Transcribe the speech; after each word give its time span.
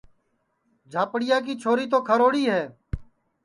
جھاپڑِیا 0.91 1.37
چھوری 1.61 1.85
تو 1.91 1.99
کھروڑی 2.07 2.43
ہے 2.51 2.63